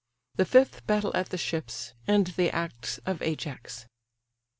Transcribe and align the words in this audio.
THE 0.33 0.45
FIFTH 0.45 0.87
BATTLE 0.87 1.15
AT 1.15 1.29
THE 1.29 1.37
SHIPS; 1.37 1.93
AND 2.07 2.25
THE 2.35 2.49
ACTS 2.49 2.99
OF 3.05 3.19
AJAX. 3.21 3.85